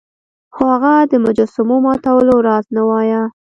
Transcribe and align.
خو 0.55 0.63
هغه 0.73 0.93
د 1.11 1.13
مجسمو 1.25 1.77
ماتولو 1.85 2.35
راز 2.47 2.65
نه 2.75 2.83
وایه. 2.89 3.23